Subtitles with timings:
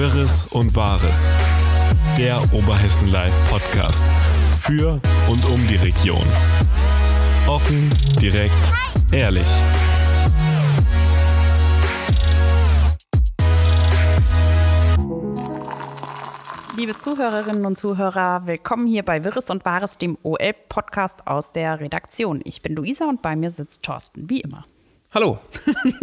[0.00, 1.30] Wirres und Wahres.
[2.16, 4.02] Der Oberhessen Live Podcast.
[4.62, 4.92] Für
[5.28, 6.24] und um die Region.
[7.46, 8.54] Offen, direkt,
[9.12, 9.44] ehrlich.
[16.78, 22.40] Liebe Zuhörerinnen und Zuhörer, willkommen hier bei Wirres und Wahres, dem OL-Podcast aus der Redaktion.
[22.44, 24.64] Ich bin Luisa und bei mir sitzt Thorsten, wie immer.
[25.12, 25.40] Hallo.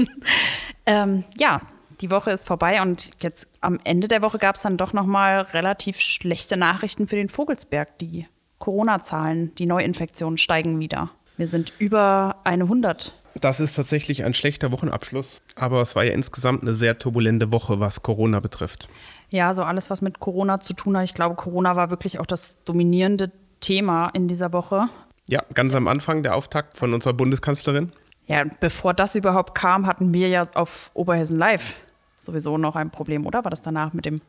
[0.85, 1.61] ähm, ja,
[2.01, 5.05] die Woche ist vorbei und jetzt am Ende der Woche gab es dann doch noch
[5.05, 7.97] mal relativ schlechte Nachrichten für den Vogelsberg.
[7.99, 8.27] Die
[8.59, 11.09] Corona-Zahlen, die Neuinfektionen steigen wieder.
[11.37, 13.13] Wir sind über eine 100.
[13.39, 17.79] Das ist tatsächlich ein schlechter Wochenabschluss, aber es war ja insgesamt eine sehr turbulente Woche,
[17.79, 18.87] was Corona betrifft.
[19.29, 21.03] Ja, so alles, was mit Corona zu tun hat.
[21.03, 24.89] Ich glaube, Corona war wirklich auch das dominierende Thema in dieser Woche.
[25.29, 27.91] Ja, ganz am Anfang der Auftakt von unserer Bundeskanzlerin.
[28.25, 31.75] Ja, bevor das überhaupt kam, hatten wir ja auf Oberhessen Live
[32.17, 33.43] sowieso noch ein Problem, oder?
[33.43, 34.21] War das danach mit dem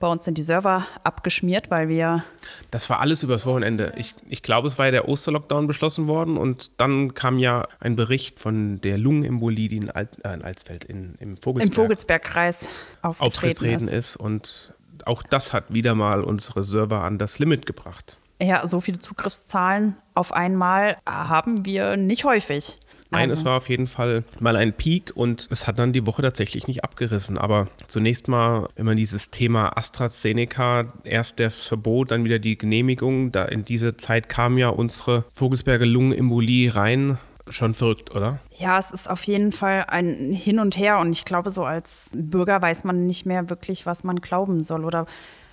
[0.00, 2.24] bei uns sind die Server abgeschmiert, weil wir.
[2.70, 3.92] Das war alles übers Wochenende.
[3.96, 7.96] Ich, ich glaube, es war ja der Osterlockdown beschlossen worden und dann kam ja ein
[7.96, 12.68] Bericht von der Lungenembolie, die in, Alt, äh, in Alsfeld, in, im Vogelsberg, Im Vogelsbergkreis
[13.02, 13.92] aufgetreten, aufgetreten ist.
[13.92, 14.16] ist.
[14.16, 14.72] Und
[15.04, 18.16] auch das hat wieder mal unsere Server an das Limit gebracht.
[18.40, 22.78] Ja, so viele Zugriffszahlen auf einmal haben wir nicht häufig.
[23.10, 23.40] Nein, also.
[23.40, 26.68] es war auf jeden Fall mal ein Peak und es hat dann die Woche tatsächlich
[26.68, 27.38] nicht abgerissen.
[27.38, 33.32] Aber zunächst mal immer dieses Thema AstraZeneca, erst das Verbot, dann wieder die Genehmigung.
[33.32, 38.38] Da in diese Zeit kam ja unsere Vogelsberger Lungenembolie rein schon verrückt, oder?
[38.56, 42.12] Ja, es ist auf jeden Fall ein Hin und Her und ich glaube, so als
[42.14, 45.06] Bürger weiß man nicht mehr wirklich, was man glauben soll oder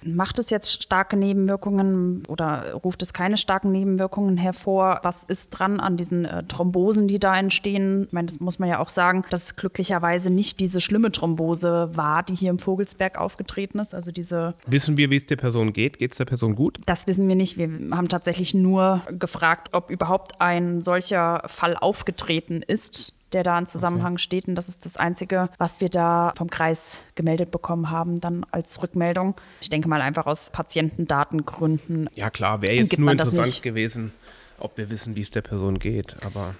[0.03, 4.99] Macht es jetzt starke Nebenwirkungen oder ruft es keine starken Nebenwirkungen hervor?
[5.03, 8.05] Was ist dran an diesen äh, Thrombosen, die da entstehen?
[8.07, 11.91] Ich meine, das muss man ja auch sagen, dass es glücklicherweise nicht diese schlimme Thrombose
[11.93, 13.93] war, die hier im Vogelsberg aufgetreten ist.
[13.93, 14.53] Also diese.
[14.65, 15.97] Wissen wir, wie es der Person geht?
[15.99, 16.79] Geht es der Person gut?
[16.85, 17.57] Das wissen wir nicht.
[17.57, 23.67] Wir haben tatsächlich nur gefragt, ob überhaupt ein solcher Fall aufgetreten ist der da in
[23.67, 24.21] Zusammenhang okay.
[24.21, 24.47] steht.
[24.47, 28.81] Und das ist das Einzige, was wir da vom Kreis gemeldet bekommen haben, dann als
[28.81, 29.35] Rückmeldung.
[29.61, 32.09] Ich denke mal einfach aus Patientendatengründen.
[32.13, 34.13] Ja klar, wäre jetzt nur interessant gewesen,
[34.59, 36.15] ob wir wissen, wie es der Person geht.
[36.25, 36.55] Aber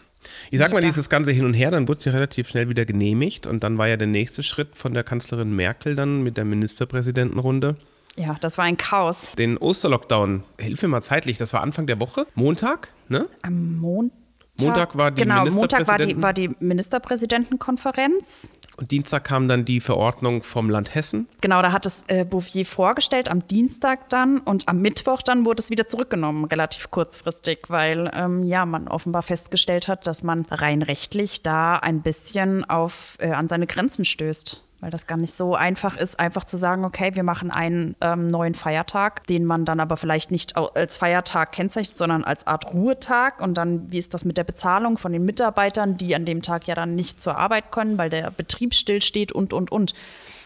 [0.52, 2.86] ich sag mal, dieses ganze Hin und Her, dann wurde es ja relativ schnell wieder
[2.86, 3.48] genehmigt.
[3.48, 7.76] Und dann war ja der nächste Schritt von der Kanzlerin Merkel dann mit der Ministerpräsidentenrunde.
[8.18, 9.32] Ja, das war ein Chaos.
[9.38, 13.28] Den Osterlockdown, hilf mir mal zeitlich, das war Anfang der Woche, Montag, ne?
[13.44, 14.18] Am Montag.
[14.62, 18.58] Montag war die genau, Montag war die, war die Ministerpräsidentenkonferenz.
[18.78, 21.28] Und Dienstag kam dann die Verordnung vom Land Hessen.
[21.42, 24.38] Genau, da hat es äh, Bouvier vorgestellt, am Dienstag dann.
[24.40, 29.24] Und am Mittwoch dann wurde es wieder zurückgenommen, relativ kurzfristig, weil ähm, ja, man offenbar
[29.24, 34.67] festgestellt hat, dass man rein rechtlich da ein bisschen auf, äh, an seine Grenzen stößt
[34.80, 38.28] weil das gar nicht so einfach ist, einfach zu sagen, okay, wir machen einen ähm,
[38.28, 43.42] neuen Feiertag, den man dann aber vielleicht nicht als Feiertag kennzeichnet, sondern als Art Ruhetag.
[43.42, 46.68] Und dann, wie ist das mit der Bezahlung von den Mitarbeitern, die an dem Tag
[46.68, 49.94] ja dann nicht zur Arbeit können, weil der Betrieb stillsteht und, und, und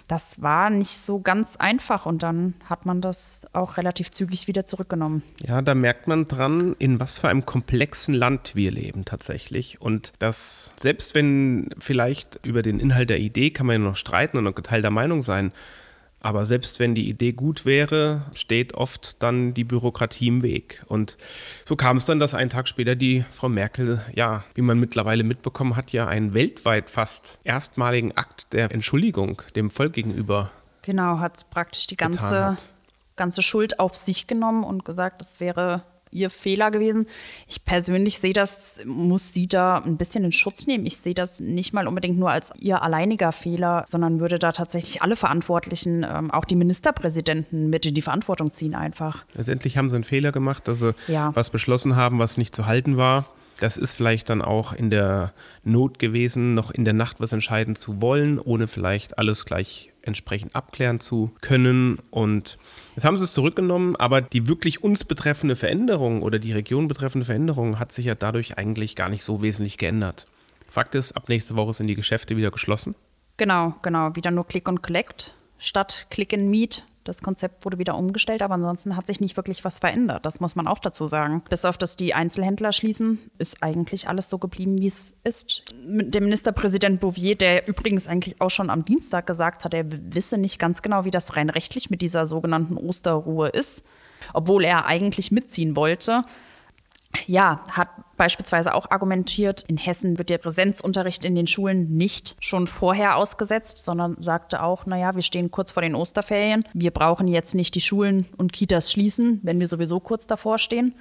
[0.07, 4.65] das war nicht so ganz einfach und dann hat man das auch relativ zügig wieder
[4.65, 5.23] zurückgenommen.
[5.45, 10.13] Ja, da merkt man dran, in was für einem komplexen Land wir leben tatsächlich und
[10.19, 14.43] dass selbst wenn vielleicht über den Inhalt der Idee kann man ja noch streiten und
[14.43, 15.51] noch geteilter Meinung sein,
[16.21, 20.83] aber selbst wenn die Idee gut wäre, steht oft dann die Bürokratie im Weg.
[20.85, 21.17] Und
[21.65, 25.23] so kam es dann, dass einen Tag später die Frau Merkel, ja, wie man mittlerweile
[25.23, 30.51] mitbekommen hat, ja einen weltweit fast erstmaligen Akt der Entschuldigung dem Volk gegenüber.
[30.83, 32.55] Genau, hat praktisch die ganze,
[33.15, 37.07] ganze Schuld auf sich genommen und gesagt, das wäre ihr Fehler gewesen.
[37.47, 40.85] Ich persönlich sehe das, muss sie da ein bisschen in Schutz nehmen.
[40.85, 45.01] Ich sehe das nicht mal unbedingt nur als ihr alleiniger Fehler, sondern würde da tatsächlich
[45.01, 49.25] alle Verantwortlichen, ähm, auch die Ministerpräsidenten, mit in die Verantwortung ziehen einfach.
[49.33, 51.35] Letztendlich haben sie einen Fehler gemacht, dass sie ja.
[51.35, 53.25] was beschlossen haben, was nicht zu halten war.
[53.59, 55.33] Das ist vielleicht dann auch in der
[55.63, 60.55] Not gewesen, noch in der Nacht was entscheiden zu wollen, ohne vielleicht alles gleich entsprechend
[60.55, 61.99] abklären zu können.
[62.09, 62.57] Und
[62.95, 67.25] jetzt haben sie es zurückgenommen, aber die wirklich uns betreffende Veränderung oder die Region betreffende
[67.25, 70.27] Veränderung hat sich ja dadurch eigentlich gar nicht so wesentlich geändert.
[70.69, 72.95] Fakt ist, ab nächste Woche sind die Geschäfte wieder geschlossen.
[73.37, 74.15] Genau, genau.
[74.15, 76.85] Wieder nur Click und Collect statt Click and Meet.
[77.03, 80.25] Das Konzept wurde wieder umgestellt, aber ansonsten hat sich nicht wirklich was verändert.
[80.25, 81.43] Das muss man auch dazu sagen.
[81.49, 85.63] Bis auf, dass die Einzelhändler schließen, ist eigentlich alles so geblieben, wie es ist.
[85.83, 90.59] Der Ministerpräsident Bouvier, der übrigens eigentlich auch schon am Dienstag gesagt hat, er wisse nicht
[90.59, 93.83] ganz genau, wie das rein rechtlich mit dieser sogenannten Osterruhe ist,
[94.33, 96.23] obwohl er eigentlich mitziehen wollte.
[97.27, 102.67] Ja, hat beispielsweise auch argumentiert, in Hessen wird der Präsenzunterricht in den Schulen nicht schon
[102.67, 106.65] vorher ausgesetzt, sondern sagte auch, naja, wir stehen kurz vor den Osterferien.
[106.73, 110.95] Wir brauchen jetzt nicht die Schulen und Kitas schließen, wenn wir sowieso kurz davor stehen.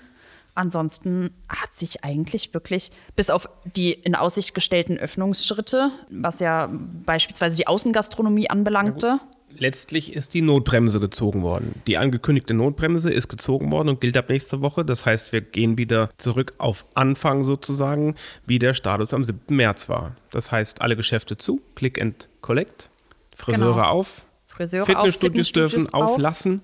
[0.54, 7.56] Ansonsten hat sich eigentlich wirklich, bis auf die in Aussicht gestellten Öffnungsschritte, was ja beispielsweise
[7.56, 9.20] die Außengastronomie anbelangte,
[9.58, 11.82] Letztlich ist die Notbremse gezogen worden.
[11.86, 14.84] Die angekündigte Notbremse ist gezogen worden und gilt ab nächster Woche.
[14.84, 18.14] Das heißt, wir gehen wieder zurück auf Anfang sozusagen,
[18.46, 19.40] wie der Status am 7.
[19.54, 20.14] März war.
[20.30, 22.90] Das heißt, alle Geschäfte zu, Click and Collect,
[23.34, 23.84] Friseure Genau.
[23.86, 26.10] auf, Friseure Fitnessstudios auf, dürfen Fitnessstudios auf.
[26.14, 26.62] auflassen.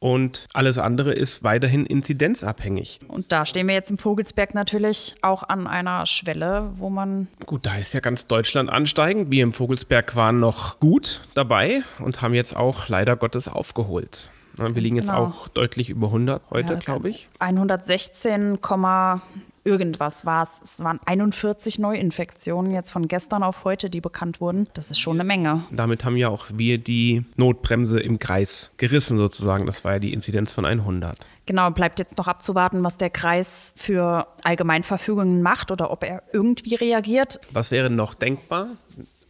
[0.00, 3.00] Und alles andere ist weiterhin inzidenzabhängig.
[3.08, 7.66] Und da stehen wir jetzt im Vogelsberg natürlich auch an einer Schwelle, wo man Gut,
[7.66, 9.30] da ist ja ganz Deutschland ansteigend.
[9.30, 14.30] Wir im Vogelsberg waren noch gut dabei und haben jetzt auch leider Gottes aufgeholt.
[14.56, 15.26] Wir liegen jetzt genau.
[15.26, 17.28] auch deutlich über 100 heute, Ja, glaube ich.
[17.38, 19.22] 116, Komma
[19.68, 20.60] irgendwas war es.
[20.64, 24.66] Es waren 41 Neuinfektionen jetzt von gestern auf heute, die bekannt wurden.
[24.72, 25.64] Das ist schon eine Menge.
[25.70, 29.66] Damit haben ja auch wir die Notbremse im Kreis gerissen sozusagen.
[29.66, 31.18] Das war ja die Inzidenz von 100.
[31.44, 36.74] Genau, bleibt jetzt noch abzuwarten, was der Kreis für Allgemeinverfügungen macht oder ob er irgendwie
[36.74, 37.38] reagiert.
[37.52, 38.68] Was wäre noch denkbar?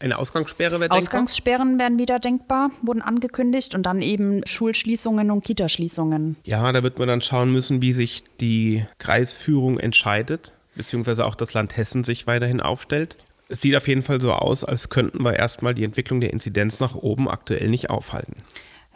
[0.00, 0.98] Eine Ausgangssperre wäre denkbar?
[0.98, 6.36] Ausgangssperren werden wieder denkbar, wurden angekündigt und dann eben Schulschließungen und Kitaschließungen.
[6.44, 11.52] Ja, da wird man dann schauen müssen, wie sich die Kreisführung entscheidet, beziehungsweise auch das
[11.54, 13.16] Land Hessen sich weiterhin aufstellt.
[13.48, 16.80] Es sieht auf jeden Fall so aus, als könnten wir erstmal die Entwicklung der Inzidenz
[16.80, 18.36] nach oben aktuell nicht aufhalten.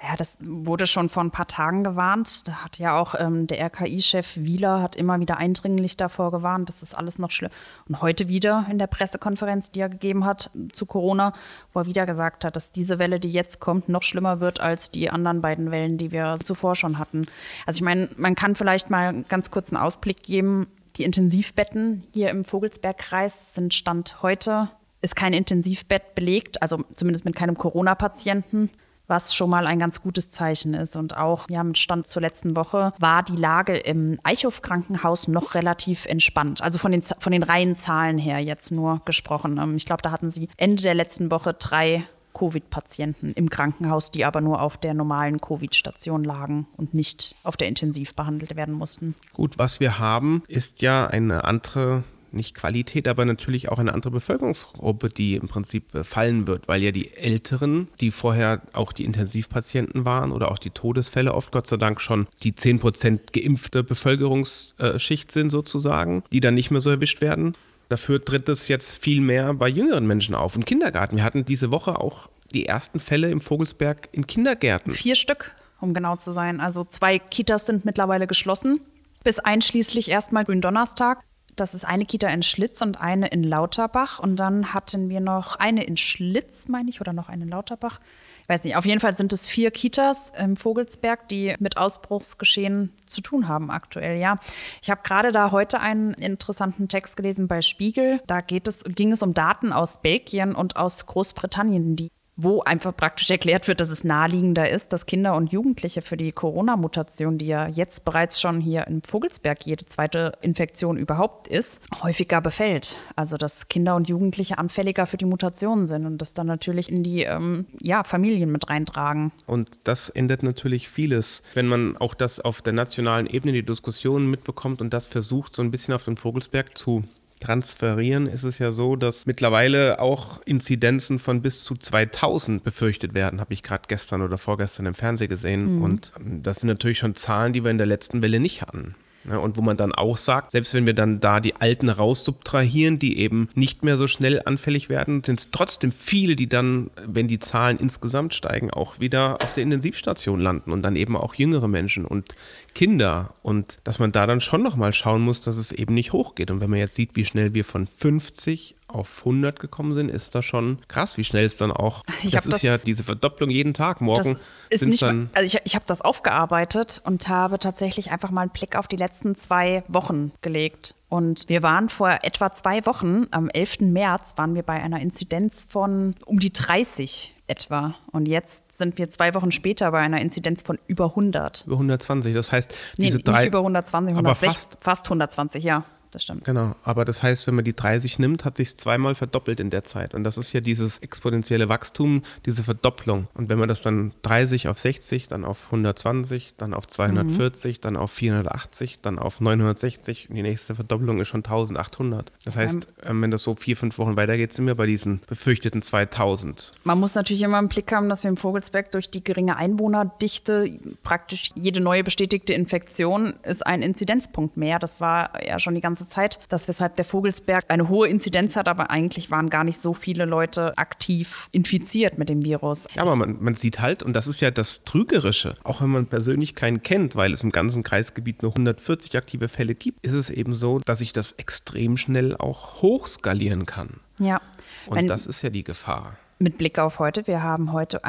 [0.04, 2.48] Ja, das wurde schon vor ein paar Tagen gewarnt.
[2.48, 6.82] Da hat ja auch ähm, der RKI-Chef Wieler hat immer wieder eindringlich davor gewarnt, das
[6.82, 7.52] ist alles noch schlimm.
[7.88, 11.32] Und heute wieder in der Pressekonferenz, die er gegeben hat zu Corona,
[11.72, 14.90] wo er wieder gesagt hat, dass diese Welle, die jetzt kommt, noch schlimmer wird als
[14.90, 17.26] die anderen beiden Wellen, die wir zuvor schon hatten.
[17.66, 20.66] Also ich meine, man kann vielleicht mal ganz kurz einen Ausblick geben.
[20.96, 24.68] Die Intensivbetten hier im Vogelsbergkreis sind Stand heute,
[25.00, 28.70] ist kein Intensivbett belegt, also zumindest mit keinem Corona-Patienten
[29.12, 30.96] was schon mal ein ganz gutes Zeichen ist.
[30.96, 36.06] Und auch ja, mit Stand zur letzten Woche war die Lage im Eichhoff-Krankenhaus noch relativ
[36.06, 36.62] entspannt.
[36.62, 39.58] Also von den, von den reinen Zahlen her jetzt nur gesprochen.
[39.62, 44.24] Ähm, Ich glaube, da hatten sie Ende der letzten Woche drei Covid-Patienten im Krankenhaus, die
[44.24, 49.14] aber nur auf der normalen Covid-Station lagen und nicht auf der intensiv behandelt werden mussten.
[49.34, 54.12] Gut, was wir haben, ist ja eine andere, nicht Qualität, aber natürlich auch eine andere
[54.12, 59.04] Bevölkerungsgruppe, die im Prinzip äh, fallen wird, weil ja die Älteren, die vorher auch die
[59.04, 65.32] Intensivpatienten waren oder auch die Todesfälle oft Gott sei Dank schon die 10% geimpfte Bevölkerungsschicht
[65.32, 67.52] sind sozusagen, die dann nicht mehr so erwischt werden.
[67.88, 71.16] Dafür tritt es jetzt viel mehr bei jüngeren Menschen auf und Kindergarten.
[71.16, 74.92] Wir hatten diese Woche auch die ersten Fälle im Vogelsberg in Kindergärten.
[74.92, 76.60] Vier Stück, um genau zu sein.
[76.60, 78.80] Also zwei Kitas sind mittlerweile geschlossen,
[79.24, 81.22] bis einschließlich erstmal Gründonnerstag.
[81.56, 84.18] Das ist eine Kita in Schlitz und eine in Lauterbach.
[84.18, 88.00] Und dann hatten wir noch eine in Schlitz, meine ich, oder noch eine in Lauterbach.
[88.42, 88.76] Ich weiß nicht.
[88.76, 93.70] Auf jeden Fall sind es vier Kitas im Vogelsberg, die mit Ausbruchsgeschehen zu tun haben
[93.70, 94.18] aktuell.
[94.18, 94.38] Ja,
[94.80, 98.20] ich habe gerade da heute einen interessanten Text gelesen bei Spiegel.
[98.26, 102.96] Da geht es, ging es um Daten aus Belgien und aus Großbritannien, die wo einfach
[102.96, 107.46] praktisch erklärt wird, dass es naheliegender ist, dass Kinder und Jugendliche für die Corona-Mutation, die
[107.46, 112.96] ja jetzt bereits schon hier im Vogelsberg jede zweite Infektion überhaupt ist, häufiger befällt.
[113.16, 117.02] Also dass Kinder und Jugendliche anfälliger für die Mutationen sind und das dann natürlich in
[117.02, 119.32] die ähm, ja, Familien mit reintragen.
[119.46, 124.30] Und das ändert natürlich vieles, wenn man auch das auf der nationalen Ebene die Diskussionen
[124.30, 127.04] mitbekommt und das versucht, so ein bisschen auf den Vogelsberg zu
[127.42, 133.40] transferieren, ist es ja so, dass mittlerweile auch Inzidenzen von bis zu 2000 befürchtet werden,
[133.40, 135.82] habe ich gerade gestern oder vorgestern im Fernsehen gesehen.
[135.82, 138.94] Und ähm, das sind natürlich schon Zahlen, die wir in der letzten Welle nicht hatten.
[139.28, 142.98] Ja, und wo man dann auch sagt, selbst wenn wir dann da die Alten raussubtrahieren,
[142.98, 147.28] die eben nicht mehr so schnell anfällig werden, sind es trotzdem viele, die dann, wenn
[147.28, 151.68] die Zahlen insgesamt steigen, auch wieder auf der Intensivstation landen und dann eben auch jüngere
[151.68, 152.34] Menschen und
[152.74, 153.34] Kinder.
[153.42, 156.50] Und dass man da dann schon nochmal schauen muss, dass es eben nicht hochgeht.
[156.50, 160.34] Und wenn man jetzt sieht, wie schnell wir von 50 auf 100 gekommen sind, ist
[160.34, 162.02] das schon krass, wie schnell es dann auch.
[162.06, 164.00] Also das ist das- ja diese Verdopplung jeden Tag.
[164.00, 168.42] Morgen ist, nicht dann also ich, ich habe das aufgearbeitet und habe tatsächlich einfach mal
[168.42, 170.94] einen Blick auf die letzten zwei Wochen gelegt.
[171.08, 173.80] Und wir waren vor etwa zwei Wochen, am 11.
[173.92, 177.94] März, waren wir bei einer Inzidenz von um die 30 etwa.
[178.12, 181.64] Und jetzt sind wir zwei Wochen später bei einer Inzidenz von über 100.
[181.66, 182.32] über 120.
[182.34, 183.46] Das heißt, Nee, diese nicht drei.
[183.46, 184.78] über 120, aber 160, fast.
[184.80, 185.84] fast 120, ja.
[186.12, 186.44] Das stimmt.
[186.44, 189.84] Genau, aber das heißt, wenn man die 30 nimmt, hat sich zweimal verdoppelt in der
[189.84, 190.14] Zeit.
[190.14, 193.28] Und das ist ja dieses exponentielle Wachstum, diese Verdopplung.
[193.34, 197.80] Und wenn man das dann 30 auf 60, dann auf 120, dann auf 240, mhm.
[197.80, 202.30] dann auf 480, dann auf 960 und die nächste Verdopplung ist schon 1800.
[202.44, 205.82] Das heißt, ähm, wenn das so vier, fünf Wochen weitergeht, sind wir bei diesen befürchteten
[205.82, 206.72] 2000.
[206.84, 210.78] Man muss natürlich immer im Blick haben, dass wir im Vogelsberg durch die geringe Einwohnerdichte
[211.02, 214.78] praktisch jede neue bestätigte Infektion ist ein Inzidenzpunkt mehr.
[214.78, 218.68] Das war ja schon die ganze Zeit, dass weshalb der Vogelsberg eine hohe Inzidenz hat,
[218.68, 222.86] aber eigentlich waren gar nicht so viele Leute aktiv infiziert mit dem Virus.
[222.94, 226.06] Ja, aber man, man sieht halt, und das ist ja das Trügerische, auch wenn man
[226.06, 230.30] persönlich keinen kennt, weil es im ganzen Kreisgebiet nur 140 aktive Fälle gibt, ist es
[230.30, 234.00] eben so, dass sich das extrem schnell auch hochskalieren kann.
[234.18, 234.40] Ja.
[234.86, 236.16] Und Wenn, das ist ja die Gefahr.
[236.38, 238.04] Mit Blick auf heute, wir haben heute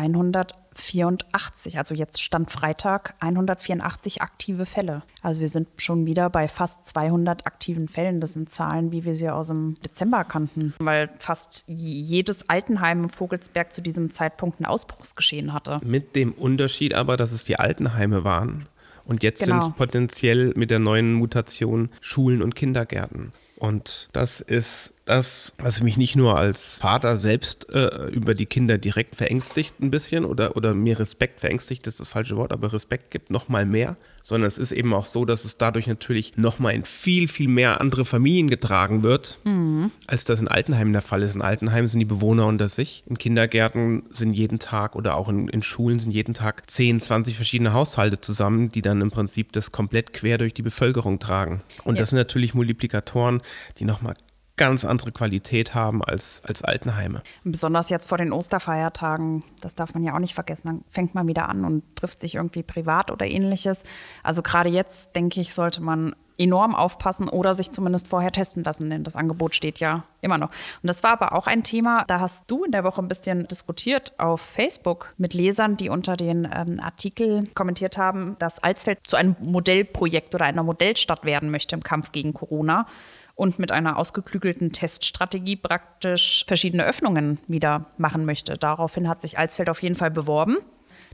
[0.77, 5.03] 184, also jetzt stand Freitag, 184 aktive Fälle.
[5.22, 8.20] Also wir sind schon wieder bei fast 200 aktiven Fällen.
[8.20, 13.10] Das sind Zahlen, wie wir sie aus dem Dezember kannten, weil fast jedes Altenheim im
[13.10, 15.80] Vogelsberg zu diesem Zeitpunkt ein Ausbruchsgeschehen hatte.
[15.84, 18.68] Mit dem Unterschied aber, dass es die Altenheime waren.
[19.06, 19.62] Und jetzt genau.
[19.62, 23.34] sind es potenziell mit der neuen Mutation Schulen und Kindergärten.
[23.58, 28.78] Und das ist das, was mich nicht nur als Vater selbst äh, über die Kinder
[28.78, 33.12] direkt verängstigt ein bisschen oder, oder mir Respekt verängstigt ist das falsche Wort, aber Respekt
[33.12, 36.60] gibt noch mal mehr, sondern es ist eben auch so, dass es dadurch natürlich noch
[36.60, 39.92] mal in viel, viel mehr andere Familien getragen wird, mhm.
[40.08, 41.36] als das in Altenheimen der Fall ist.
[41.36, 45.50] In Altenheimen sind die Bewohner unter sich, in Kindergärten sind jeden Tag oder auch in,
[45.50, 49.74] in Schulen sind jeden Tag 10, 20 verschiedene Haushalte zusammen, die dann im Prinzip das
[49.74, 51.62] komplett quer durch die Bevölkerung tragen.
[51.84, 52.02] Und ja.
[52.02, 53.42] das sind natürlich Multiplikatoren,
[53.80, 54.14] die noch mal
[54.56, 57.24] ganz andere Qualität haben als, als Altenheime.
[57.44, 61.28] Besonders jetzt vor den Osterfeiertagen, das darf man ja auch nicht vergessen, dann fängt man
[61.28, 63.84] wieder an und trifft sich irgendwie privat oder ähnliches.
[64.22, 68.90] Also gerade jetzt, denke ich, sollte man enorm aufpassen oder sich zumindest vorher testen lassen,
[68.90, 70.50] denn das Angebot steht ja immer noch.
[70.50, 73.48] Und das war aber auch ein Thema, da hast du in der Woche ein bisschen
[73.48, 79.16] diskutiert auf Facebook mit Lesern, die unter den ähm, Artikel kommentiert haben, dass Alsfeld zu
[79.16, 82.88] einem Modellprojekt oder einer Modellstadt werden möchte im Kampf gegen Corona
[83.36, 88.58] und mit einer ausgeklügelten Teststrategie praktisch verschiedene Öffnungen wieder machen möchte.
[88.58, 90.58] Daraufhin hat sich Alsfeld auf jeden Fall beworben.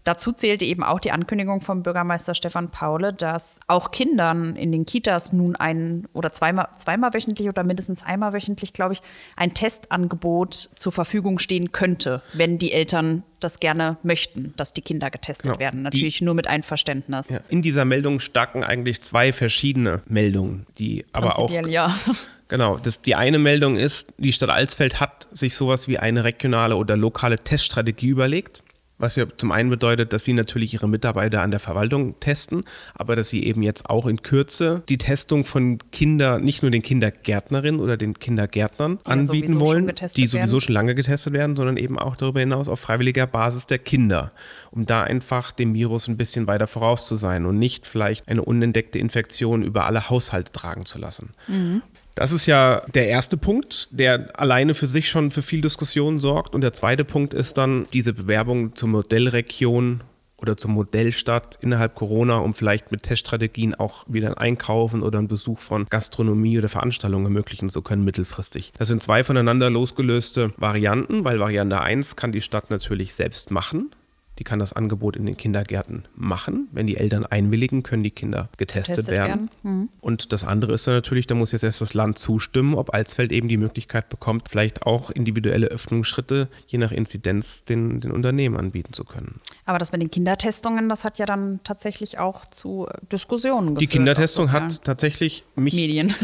[0.04, 4.86] Dazu zählte eben auch die Ankündigung vom Bürgermeister Stefan Paule, dass auch Kindern in den
[4.86, 9.02] Kitas nun ein oder zweimal, zweimal wöchentlich oder mindestens einmal wöchentlich, glaube ich,
[9.36, 15.10] ein Testangebot zur Verfügung stehen könnte, wenn die Eltern das gerne möchten, dass die Kinder
[15.10, 15.60] getestet genau.
[15.60, 15.82] werden.
[15.82, 17.30] Natürlich die, nur mit Einverständnis.
[17.30, 21.52] Ja, in dieser Meldung staken eigentlich zwei verschiedene Meldungen, die aber auch.
[21.52, 21.98] Ja.
[22.50, 26.78] Genau, das, die eine Meldung ist, die Stadt Alsfeld hat sich sowas wie eine regionale
[26.78, 28.64] oder lokale Teststrategie überlegt.
[29.00, 33.16] Was ja zum einen bedeutet, dass sie natürlich ihre Mitarbeiter an der Verwaltung testen, aber
[33.16, 37.80] dass sie eben jetzt auch in Kürze die Testung von Kinder, nicht nur den Kindergärtnerinnen
[37.80, 40.62] oder den Kindergärtnern die anbieten ja wollen, die sowieso werden.
[40.62, 44.32] schon lange getestet werden, sondern eben auch darüber hinaus auf freiwilliger Basis der Kinder,
[44.70, 48.44] um da einfach dem Virus ein bisschen weiter voraus zu sein und nicht vielleicht eine
[48.44, 51.30] unentdeckte Infektion über alle Haushalte tragen zu lassen.
[51.48, 51.82] Mhm.
[52.16, 56.54] Das ist ja der erste Punkt, der alleine für sich schon für viel Diskussion sorgt.
[56.54, 60.02] Und der zweite Punkt ist dann diese Bewerbung zur Modellregion
[60.42, 65.28] oder zur Modellstadt innerhalb Corona, um vielleicht mit Teststrategien auch wieder ein Einkaufen oder einen
[65.28, 68.74] Besuch von Gastronomie oder Veranstaltungen ermöglichen zu können mittelfristig.
[68.78, 73.92] Das sind zwei voneinander losgelöste Varianten, weil Variante 1 kann die Stadt natürlich selbst machen.
[74.40, 76.70] Die kann das Angebot in den Kindergärten machen.
[76.72, 79.28] Wenn die Eltern einwilligen, können die Kinder getestet Testet werden.
[79.28, 79.50] werden.
[79.64, 79.90] Mhm.
[80.02, 83.32] Und das andere ist dann natürlich, da muss jetzt erst das Land zustimmen, ob Alsfeld
[83.32, 88.94] eben die Möglichkeit bekommt, vielleicht auch individuelle Öffnungsschritte je nach Inzidenz den, den Unternehmen anbieten
[88.94, 89.42] zu können.
[89.66, 93.82] Aber das mit den Kindertestungen, das hat ja dann tatsächlich auch zu Diskussionen geführt.
[93.82, 95.76] Die Kindertestung hat tatsächlich mich,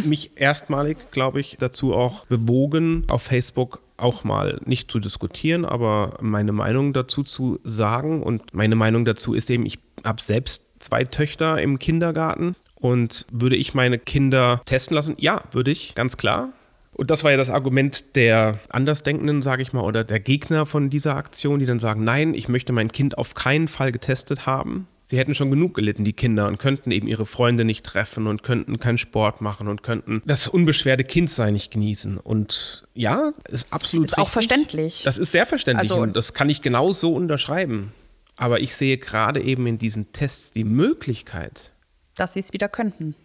[0.06, 6.18] mich erstmalig, glaube ich, dazu auch bewogen, auf Facebook auch mal nicht zu diskutieren, aber
[6.22, 8.24] meine Meinung dazu zu sagen.
[8.24, 12.56] Und meine Meinung dazu ist eben, ich habe selbst zwei Töchter im Kindergarten.
[12.76, 15.16] Und würde ich meine Kinder testen lassen?
[15.18, 16.50] Ja, würde ich, ganz klar.
[16.94, 20.90] Und das war ja das Argument der Andersdenkenden, sage ich mal, oder der Gegner von
[20.90, 24.88] dieser Aktion, die dann sagen, nein, ich möchte mein Kind auf keinen Fall getestet haben
[25.06, 28.44] sie hätten schon genug gelitten, die Kinder, und könnten eben ihre Freunde nicht treffen und
[28.44, 32.18] könnten keinen Sport machen und könnten das unbeschwerte Kindsein nicht genießen.
[32.18, 34.06] Und ja, ist absolut.
[34.06, 34.24] Ist richtig.
[34.24, 35.04] auch verständlich.
[35.04, 37.94] Das ist sehr verständlich also, und das kann ich genau so unterschreiben.
[38.36, 41.72] Aber ich sehe gerade eben in diesen Tests die Möglichkeit,
[42.16, 43.16] dass sie es wieder könnten.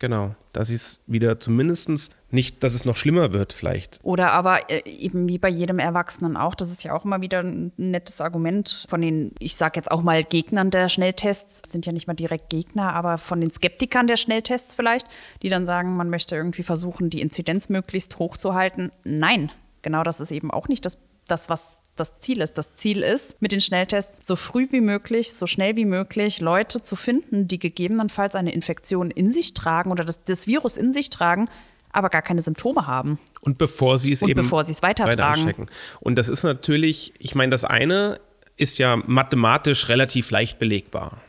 [0.00, 4.00] Genau, dass es wieder zumindest nicht, dass es noch schlimmer wird vielleicht.
[4.02, 7.40] Oder aber äh, eben wie bei jedem Erwachsenen auch, das ist ja auch immer wieder
[7.40, 11.92] ein nettes Argument von den, ich sage jetzt auch mal Gegnern der Schnelltests, sind ja
[11.92, 15.06] nicht mal direkt Gegner, aber von den Skeptikern der Schnelltests vielleicht,
[15.42, 18.92] die dann sagen, man möchte irgendwie versuchen, die Inzidenz möglichst hoch zu halten.
[19.04, 19.52] Nein,
[19.82, 20.96] genau das ist eben auch nicht das,
[21.30, 22.54] das was das Ziel ist.
[22.54, 26.80] Das Ziel ist, mit den Schnelltests so früh wie möglich, so schnell wie möglich Leute
[26.80, 31.10] zu finden, die gegebenenfalls eine Infektion in sich tragen oder das, das Virus in sich
[31.10, 31.48] tragen,
[31.92, 33.18] aber gar keine Symptome haben.
[33.42, 35.46] Und bevor sie es Und eben bevor sie es weitertragen.
[35.46, 35.66] weiter
[36.00, 38.20] Und das ist natürlich, ich meine, das eine
[38.56, 41.20] ist ja mathematisch relativ leicht belegbar.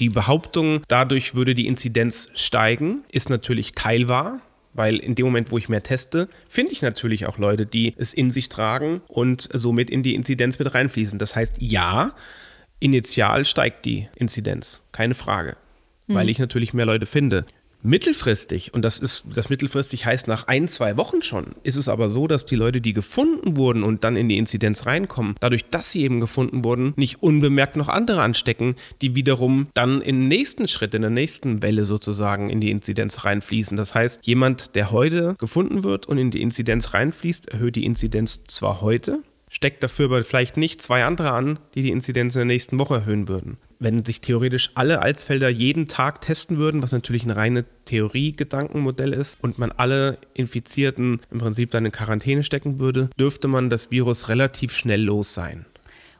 [0.00, 4.40] Die Behauptung, dadurch würde die Inzidenz steigen, ist natürlich teilwahr.
[4.74, 8.14] Weil in dem Moment, wo ich mehr teste, finde ich natürlich auch Leute, die es
[8.14, 11.18] in sich tragen und somit in die Inzidenz mit reinfließen.
[11.18, 12.12] Das heißt, ja,
[12.78, 15.56] initial steigt die Inzidenz, keine Frage,
[16.06, 17.44] weil ich natürlich mehr Leute finde.
[17.82, 22.08] Mittelfristig, und das ist, das mittelfristig heißt nach ein, zwei Wochen schon, ist es aber
[22.08, 25.92] so, dass die Leute, die gefunden wurden und dann in die Inzidenz reinkommen, dadurch, dass
[25.92, 30.92] sie eben gefunden wurden, nicht unbemerkt noch andere anstecken, die wiederum dann im nächsten Schritt,
[30.94, 33.76] in der nächsten Welle sozusagen in die Inzidenz reinfließen.
[33.76, 38.42] Das heißt, jemand, der heute gefunden wird und in die Inzidenz reinfließt, erhöht die Inzidenz
[38.44, 42.46] zwar heute, steckt dafür aber vielleicht nicht zwei andere an, die die Inzidenz in der
[42.46, 43.58] nächsten Woche erhöhen würden.
[43.78, 49.38] Wenn sich theoretisch alle Alsfelder jeden Tag testen würden, was natürlich ein reine Theorie-Gedankenmodell ist,
[49.42, 54.28] und man alle Infizierten im Prinzip dann in Quarantäne stecken würde, dürfte man das Virus
[54.28, 55.64] relativ schnell los sein.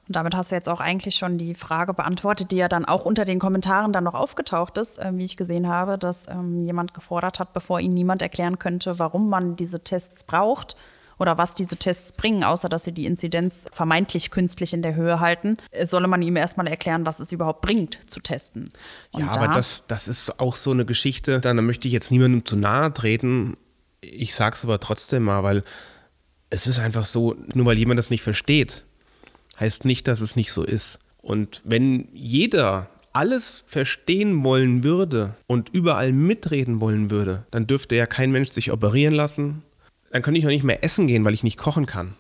[0.07, 3.05] Und damit hast du jetzt auch eigentlich schon die Frage beantwortet, die ja dann auch
[3.05, 6.95] unter den Kommentaren dann noch aufgetaucht ist, äh, wie ich gesehen habe, dass ähm, jemand
[6.95, 10.77] gefordert hat, bevor ihn niemand erklären könnte, warum man diese Tests braucht
[11.19, 15.21] oder was diese Tests bringen, außer dass sie die Inzidenz vermeintlich künstlich in der Höhe
[15.21, 18.69] halten, äh, solle man ihm erstmal erklären, was es überhaupt bringt, zu testen.
[19.13, 22.11] Und ja, da- aber das, das ist auch so eine Geschichte, da möchte ich jetzt
[22.11, 23.57] niemandem zu nahe treten.
[24.01, 25.63] Ich sag's aber trotzdem mal, weil
[26.51, 28.85] es ist einfach so, nur weil jemand das nicht versteht,
[29.61, 30.99] heißt nicht, dass es nicht so ist.
[31.21, 38.07] Und wenn jeder alles verstehen wollen würde und überall mitreden wollen würde, dann dürfte ja
[38.07, 39.63] kein Mensch sich operieren lassen.
[40.11, 42.15] Dann könnte ich auch nicht mehr essen gehen, weil ich nicht kochen kann.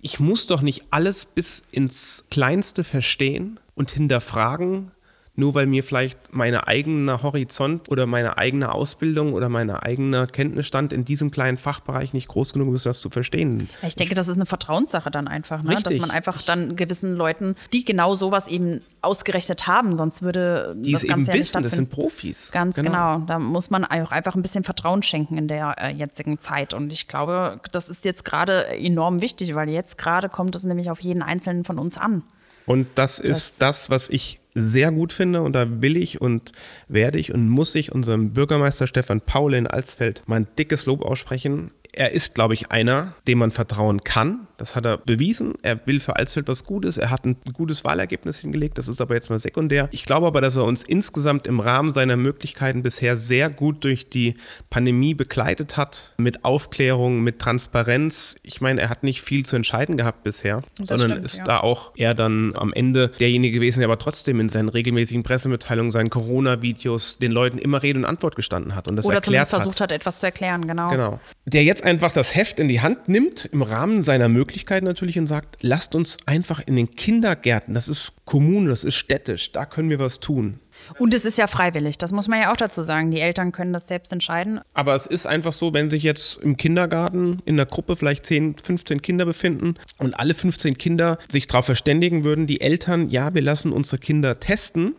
[0.00, 4.90] Ich muss doch nicht alles bis ins Kleinste verstehen und hinterfragen,
[5.36, 10.92] nur weil mir vielleicht meine eigene Horizont oder meine eigene Ausbildung oder mein eigener Kenntnisstand
[10.92, 13.68] in diesem kleinen Fachbereich nicht groß genug ist, das zu verstehen.
[13.82, 15.80] Ich denke, das ist eine Vertrauenssache dann einfach, ne?
[15.82, 20.92] dass man einfach dann gewissen Leuten, die genau sowas eben ausgerechnet haben, sonst würde Die
[20.92, 21.90] das es Ganze eben ja nicht wissen, das sind.
[21.90, 22.50] Profis.
[22.52, 23.18] Ganz genau.
[23.18, 26.74] Da muss man auch einfach ein bisschen Vertrauen schenken in der äh, jetzigen Zeit.
[26.74, 30.90] Und ich glaube, das ist jetzt gerade enorm wichtig, weil jetzt gerade kommt es nämlich
[30.90, 32.22] auf jeden Einzelnen von uns an.
[32.66, 36.52] Und das ist das, was ich sehr gut finde und da will ich und
[36.88, 41.02] werde ich und muss ich unserem Bürgermeister Stefan Paul in Alsfeld mal ein dickes Lob
[41.02, 41.72] aussprechen.
[41.96, 44.46] Er ist, glaube ich, einer, dem man vertrauen kann.
[44.56, 45.54] Das hat er bewiesen.
[45.62, 46.96] Er will für Alsfeld was Gutes.
[46.96, 48.78] Er hat ein gutes Wahlergebnis hingelegt.
[48.78, 49.88] Das ist aber jetzt mal sekundär.
[49.90, 54.08] Ich glaube aber, dass er uns insgesamt im Rahmen seiner Möglichkeiten bisher sehr gut durch
[54.08, 54.34] die
[54.70, 56.14] Pandemie begleitet hat.
[56.18, 58.36] Mit Aufklärung, mit Transparenz.
[58.42, 61.44] Ich meine, er hat nicht viel zu entscheiden gehabt bisher, Das sondern stimmt, ist ja.
[61.44, 65.90] da auch er dann am Ende derjenige gewesen, der aber trotzdem in seinen regelmäßigen Pressemitteilungen,
[65.90, 69.50] seinen Corona-Videos den Leuten immer Rede und Antwort gestanden hat und das Oder erklärt zumindest
[69.50, 70.88] versucht hat, etwas zu erklären, genau.
[70.88, 71.20] Genau.
[71.46, 75.26] Der jetzt einfach das Heft in die Hand nimmt, im Rahmen seiner Möglichkeiten natürlich und
[75.26, 79.90] sagt, lasst uns einfach in den Kindergärten, das ist Kommune, das ist städtisch, da können
[79.90, 80.60] wir was tun.
[80.98, 83.10] Und es ist ja freiwillig, das muss man ja auch dazu sagen.
[83.10, 84.60] Die Eltern können das selbst entscheiden.
[84.74, 88.56] Aber es ist einfach so, wenn sich jetzt im Kindergarten in der Gruppe vielleicht 10,
[88.58, 93.42] 15 Kinder befinden und alle 15 Kinder sich darauf verständigen würden, die Eltern, ja, wir
[93.42, 94.94] lassen unsere Kinder testen,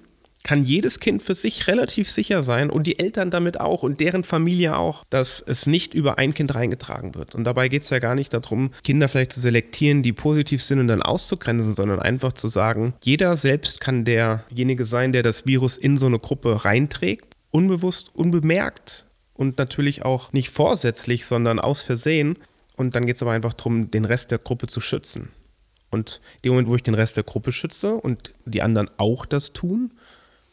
[0.45, 4.23] kann jedes Kind für sich relativ sicher sein und die Eltern damit auch und deren
[4.23, 7.33] Familie auch, dass es nicht über ein Kind reingetragen wird.
[7.33, 10.79] Und dabei geht es ja gar nicht darum, Kinder vielleicht zu selektieren, die positiv sind
[10.79, 15.77] und dann auszugrenzen, sondern einfach zu sagen, jeder selbst kann derjenige sein, der das Virus
[15.79, 22.37] in so eine Gruppe reinträgt, unbewusst, unbemerkt und natürlich auch nicht vorsätzlich, sondern aus Versehen.
[22.75, 25.29] Und dann geht es aber einfach darum, den Rest der Gruppe zu schützen.
[25.89, 29.25] Und in dem Moment, wo ich den Rest der Gruppe schütze und die anderen auch
[29.25, 29.93] das tun,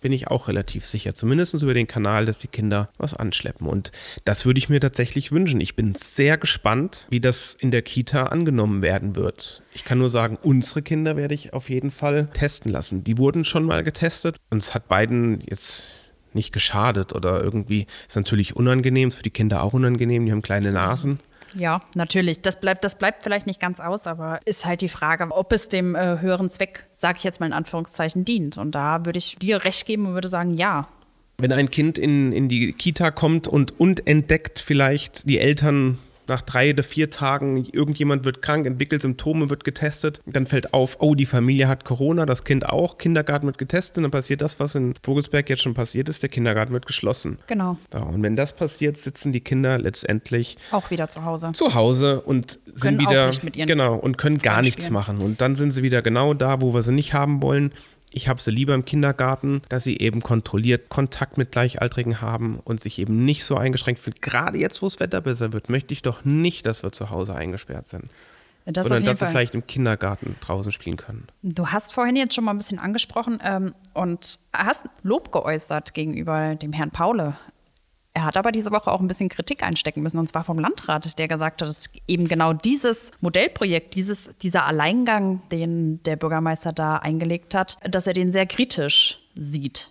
[0.03, 3.67] bin ich auch relativ sicher, zumindest über den Kanal, dass die Kinder was anschleppen.
[3.67, 3.93] Und
[4.25, 5.61] das würde ich mir tatsächlich wünschen.
[5.61, 9.63] Ich bin sehr gespannt, wie das in der Kita angenommen werden wird.
[9.73, 13.05] Ich kann nur sagen, unsere Kinder werde ich auf jeden Fall testen lassen.
[13.05, 16.03] Die wurden schon mal getestet und es hat beiden jetzt
[16.35, 20.73] nicht geschadet oder irgendwie ist natürlich unangenehm, für die Kinder auch unangenehm, die haben kleine
[20.73, 21.19] Nasen.
[21.57, 22.41] Ja, natürlich.
[22.41, 25.69] Das bleibt, das bleibt vielleicht nicht ganz aus, aber ist halt die Frage, ob es
[25.69, 28.59] dem äh, höheren Zweck, sage ich jetzt mal in Anführungszeichen, dient.
[28.59, 30.89] Und da würde ich dir recht geben und würde sagen, ja.
[31.39, 35.99] wenn ein Kind in, in die Kita kommt und, und entdeckt vielleicht die Eltern
[36.33, 40.97] nach drei oder vier Tagen, irgendjemand wird krank, entwickelt Symptome, wird getestet, dann fällt auf,
[41.01, 44.75] oh, die Familie hat Corona, das Kind auch, Kindergarten wird getestet, dann passiert das, was
[44.75, 47.39] in Vogelsberg jetzt schon passiert ist, der Kindergarten wird geschlossen.
[47.47, 47.77] Genau.
[47.93, 51.53] So, und wenn das passiert, sitzen die Kinder letztendlich Auch wieder zu Hause.
[51.53, 55.19] zu Hause und sind Können wieder nicht mit ihren genau und können gar nichts machen
[55.19, 57.73] und dann sind sie wieder genau da, wo wir sie nicht haben wollen.
[58.13, 62.83] Ich habe sie lieber im Kindergarten, dass sie eben kontrolliert Kontakt mit Gleichaltrigen haben und
[62.83, 64.17] sich eben nicht so eingeschränkt fühlen.
[64.21, 67.35] Gerade jetzt, wo das Wetter besser wird, möchte ich doch nicht, dass wir zu Hause
[67.35, 68.05] eingesperrt sind,
[68.67, 71.27] Das sondern dass sie vielleicht im Kindergarten draußen spielen können.
[71.43, 76.55] Du hast vorhin jetzt schon mal ein bisschen angesprochen ähm, und hast Lob geäußert gegenüber
[76.55, 77.37] dem Herrn Paule.
[78.15, 81.19] Er hat aber diese Woche auch ein bisschen Kritik einstecken müssen, und zwar vom Landrat,
[81.19, 86.97] der gesagt hat, dass eben genau dieses Modellprojekt, dieses, dieser Alleingang, den der Bürgermeister da
[86.97, 89.91] eingelegt hat, dass er den sehr kritisch sieht.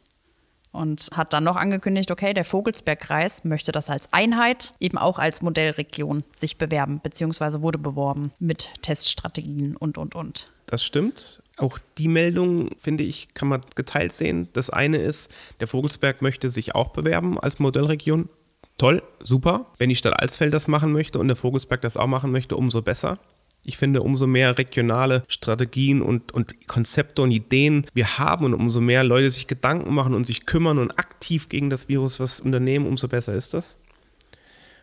[0.71, 5.41] Und hat dann noch angekündigt, okay, der Vogelsbergkreis möchte das als Einheit, eben auch als
[5.41, 10.49] Modellregion sich bewerben, beziehungsweise wurde beworben mit Teststrategien und, und, und.
[10.67, 11.40] Das stimmt.
[11.61, 14.49] Auch die Meldung, finde ich, kann man geteilt sehen.
[14.53, 18.29] Das eine ist, der Vogelsberg möchte sich auch bewerben als Modellregion.
[18.79, 19.67] Toll, super.
[19.77, 22.81] Wenn die Stadt Alsfeld das machen möchte und der Vogelsberg das auch machen möchte, umso
[22.81, 23.19] besser.
[23.63, 28.81] Ich finde, umso mehr regionale Strategien und, und Konzepte und Ideen wir haben und umso
[28.81, 32.87] mehr Leute sich Gedanken machen und sich kümmern und aktiv gegen das Virus was unternehmen,
[32.87, 33.77] umso besser ist das.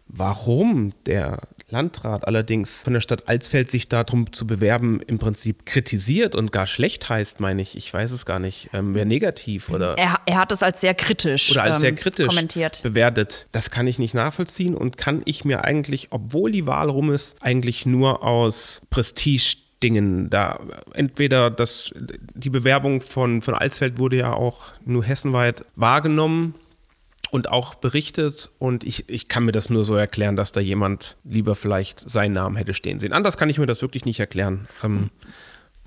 [0.08, 1.40] Warum der
[1.70, 6.66] Landrat allerdings von der Stadt Alsfeld sich darum zu bewerben im Prinzip kritisiert und gar
[6.66, 10.36] schlecht heißt, meine ich, ich weiß es gar nicht, ähm, wäre negativ oder, Er, er
[10.38, 12.82] hat es als sehr kritisch, oder als ähm, sehr kritisch kommentiert.
[12.82, 13.48] bewertet.
[13.52, 17.36] Das kann ich nicht nachvollziehen und kann ich mir eigentlich, obwohl die Wahl rum ist,
[17.42, 20.58] eigentlich nur aus Prestige Dingen da.
[20.92, 21.94] Entweder das,
[22.34, 26.54] die Bewerbung von, von Alsfeld wurde ja auch nur hessenweit wahrgenommen
[27.30, 28.50] und auch berichtet.
[28.58, 32.32] Und ich, ich kann mir das nur so erklären, dass da jemand lieber vielleicht seinen
[32.32, 33.12] Namen hätte stehen sehen.
[33.12, 34.68] Anders kann ich mir das wirklich nicht erklären.
[34.82, 35.10] Ähm,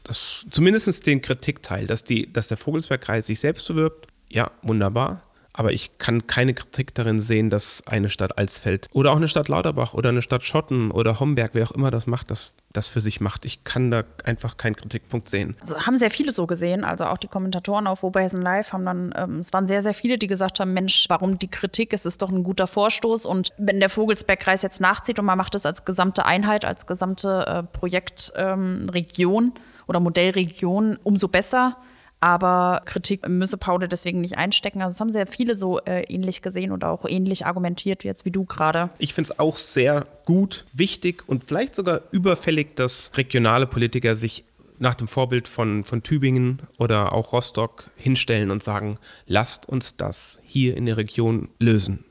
[0.10, 5.21] zumindest den Kritikteil, dass, die, dass der Vogelsbergkreis sich selbst bewirbt, ja, wunderbar.
[5.54, 9.50] Aber ich kann keine Kritik darin sehen, dass eine Stadt Alsfeld oder auch eine Stadt
[9.50, 13.02] Lauterbach oder eine Stadt Schotten oder Homberg, wer auch immer das macht, das, das für
[13.02, 13.44] sich macht.
[13.44, 15.58] Ich kann da einfach keinen Kritikpunkt sehen.
[15.60, 19.14] Also haben sehr viele so gesehen, also auch die Kommentatoren auf Oberhessen Live haben dann,
[19.18, 21.94] ähm, es waren sehr, sehr viele, die gesagt haben, Mensch, warum die Kritik?
[21.94, 25.56] Es ist doch ein guter Vorstoß und wenn der Vogelsbergkreis jetzt nachzieht und man macht
[25.56, 29.54] es als gesamte Einheit, als gesamte äh, Projektregion ähm,
[29.88, 31.78] oder Modellregion, umso besser.
[32.22, 34.82] Aber Kritik müsse Paule deswegen nicht einstecken.
[34.82, 38.32] Also es haben sehr viele so äh, ähnlich gesehen und auch ähnlich argumentiert jetzt wie
[38.32, 38.92] du gerade.
[39.00, 44.46] Ich finde es auch sehr gut, wichtig und vielleicht sogar überfällig, dass regionale Politiker sich
[44.78, 50.40] nach dem Vorbild von, von Tübingen oder auch Rostock hinstellen und sagen, lasst uns das
[50.44, 52.04] hier in der Region lösen.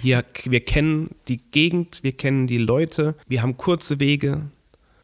[0.00, 4.42] Hier, wir kennen die Gegend, wir kennen die Leute, wir haben kurze Wege.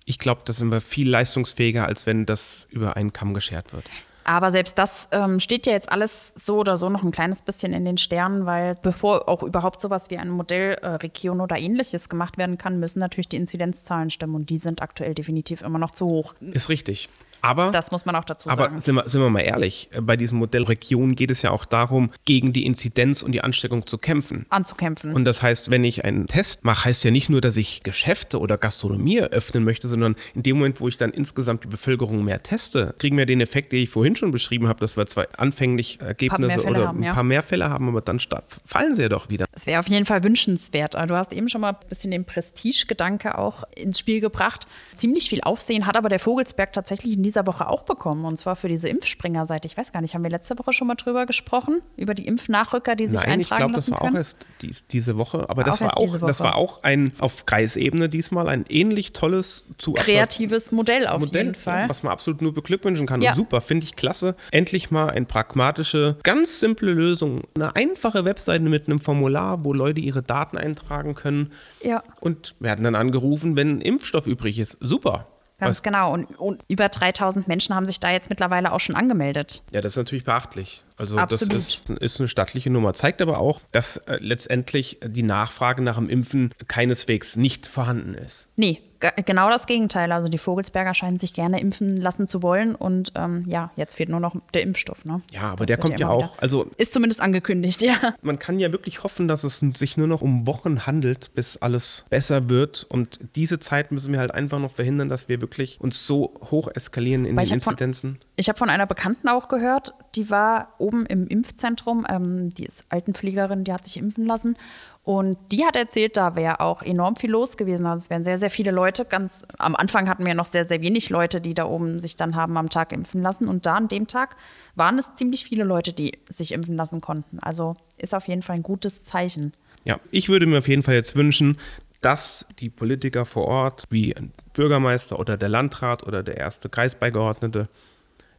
[0.05, 3.85] Ich glaube, da sind wir viel leistungsfähiger, als wenn das über einen Kamm geschert wird.
[4.25, 7.73] Aber selbst das ähm, steht ja jetzt alles so oder so noch ein kleines bisschen
[7.73, 12.59] in den Sternen, weil bevor auch überhaupt sowas wie eine Modellregion oder ähnliches gemacht werden
[12.59, 16.35] kann, müssen natürlich die Inzidenzzahlen stimmen und die sind aktuell definitiv immer noch zu hoch.
[16.41, 17.09] Ist richtig.
[17.43, 18.81] Aber Das muss man auch dazu Aber sagen.
[18.81, 22.11] sind wir, sind wir mal ehrlich, bei diesem Modell Region geht es ja auch darum,
[22.25, 24.47] gegen die Inzidenz und die Ansteckung zu kämpfen.
[24.49, 25.13] Anzukämpfen.
[25.13, 28.39] Und das heißt, wenn ich einen Test mache, heißt ja nicht nur, dass ich Geschäfte
[28.39, 32.43] oder Gastronomie eröffnen möchte, sondern in dem Moment, wo ich dann insgesamt die Bevölkerung mehr
[32.43, 36.01] teste, kriegen wir den Effekt, den ich vorhin schon beschrieben habe, dass wir zwar anfänglich
[36.01, 37.15] Ergebnisse Fälle oder haben, ein ja.
[37.15, 38.21] paar mehr Fälle haben, aber dann
[38.65, 39.47] fallen sie ja doch wieder.
[39.53, 40.95] Es wäre auf jeden Fall wünschenswert.
[40.95, 44.69] Du hast eben schon mal ein bisschen den Prestigegedanke auch ins Spiel gebracht.
[44.95, 48.25] Ziemlich viel Aufsehen hat aber der Vogelsberg tatsächlich in dieser Woche auch bekommen.
[48.25, 49.67] Und zwar für diese Impfspringerseite.
[49.67, 51.81] Ich weiß gar nicht, haben wir letzte Woche schon mal drüber gesprochen?
[51.97, 54.87] Über die Impfnachrücker, die sich Nein, ich eintragen glaube, das lassen war auch erst dies,
[54.87, 55.49] diese Woche.
[55.49, 59.65] Aber das auch war auch, das war auch ein auf Kreisebene diesmal ein ähnlich tolles
[59.79, 61.89] zu Kreatives Modell auf Modell, jeden Fall.
[61.89, 63.23] Was man absolut nur beglückwünschen kann.
[63.23, 63.31] Ja.
[63.31, 64.37] Und super, finde ich klasse.
[64.51, 67.43] Endlich mal eine pragmatische, ganz simple Lösung.
[67.55, 72.03] Eine einfache Webseite mit einem Formular, wo Leute ihre Daten eintragen können Ja.
[72.21, 74.77] und werden dann angerufen, wenn Impfstoff übrig ist.
[74.81, 75.27] Super.
[75.63, 76.13] Ganz Was- genau.
[76.13, 79.63] Und, und über 3000 Menschen haben sich da jetzt mittlerweile auch schon angemeldet.
[79.71, 80.83] Ja, das ist natürlich beachtlich.
[80.97, 81.55] Also Absolut.
[81.55, 82.95] das ist, ist eine stattliche Nummer.
[82.95, 88.49] Zeigt aber auch, dass äh, letztendlich die Nachfrage nach dem Impfen keineswegs nicht vorhanden ist.
[88.57, 88.83] Nee,
[89.25, 90.13] genau das Gegenteil.
[90.13, 94.09] Also die Vogelsberger scheinen sich gerne impfen lassen zu wollen und ähm, ja, jetzt fehlt
[94.09, 95.05] nur noch der Impfstoff.
[95.05, 95.23] Ne?
[95.31, 96.39] Ja, aber das der kommt ja, auch.
[96.39, 97.97] Also ist zumindest angekündigt, ja.
[98.23, 102.05] Man kann ja wirklich hoffen, dass es sich nur noch um Wochen handelt, bis alles
[102.11, 102.87] besser wird.
[102.91, 106.69] Und diese Zeit müssen wir halt einfach noch verhindern, dass wir wirklich uns so hoch
[106.73, 108.17] eskalieren in Weil den Inzidenzen.
[108.17, 112.65] Von, ich habe von einer Bekannten auch gehört, die war oben im Impfzentrum, ähm, die
[112.65, 114.57] ist Altenpflegerin, die hat sich impfen lassen.
[115.05, 117.87] Und die hat erzählt, da wäre auch enorm viel los gewesen.
[117.87, 119.05] Also es wären sehr, sehr viele Leute.
[119.05, 122.37] Ganz am Anfang hatten wir noch sehr, sehr wenig Leute, die da oben sich dann
[122.37, 123.49] haben am Tag impfen lassen.
[123.49, 124.37] Und da an dem Tag
[124.77, 127.41] waren es ziemlich viele Leute, die sich impfen lassen konnten.
[127.41, 129.55] Also ist auf jeden Fall ein gutes Zeichen.
[129.85, 131.59] Ja, ich würde mir auf jeden Fall jetzt wünschen,
[132.01, 137.69] dass die Politiker vor Ort, wie ein Bürgermeister oder der Landrat oder der erste Kreisbeigeordnete,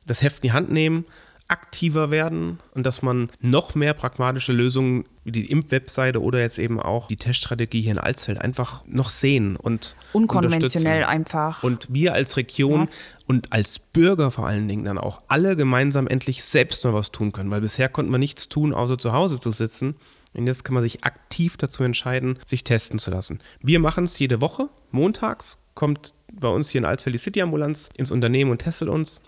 [0.05, 1.05] das Heft in die Hand nehmen
[1.49, 7.07] aktiver werden und dass man noch mehr pragmatische Lösungen die Impfwebseite oder jetzt eben auch
[7.07, 11.63] die Teststrategie hier in Alsfeld einfach noch sehen und unkonventionell einfach.
[11.63, 12.87] Und wir als Region ja.
[13.27, 17.31] und als Bürger vor allen Dingen dann auch alle gemeinsam endlich selbst mal was tun
[17.31, 19.95] können, weil bisher konnten wir nichts tun, außer zu Hause zu sitzen.
[20.33, 23.39] Und jetzt kann man sich aktiv dazu entscheiden, sich testen zu lassen.
[23.61, 24.69] Wir machen es jede Woche.
[24.89, 29.21] Montags kommt bei uns hier in Alsfeld die City Ambulanz ins Unternehmen und testet uns